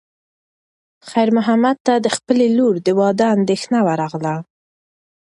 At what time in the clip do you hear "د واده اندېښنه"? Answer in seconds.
2.85-3.79